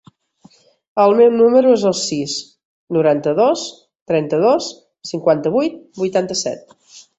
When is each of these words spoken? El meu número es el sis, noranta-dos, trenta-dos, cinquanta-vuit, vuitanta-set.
El 1.03 1.11
meu 1.19 1.29
número 1.41 1.73
es 1.79 1.83
el 1.89 1.93
sis, 1.99 2.33
noranta-dos, 2.97 3.67
trenta-dos, 4.15 4.73
cinquanta-vuit, 5.13 5.81
vuitanta-set. 6.03 6.77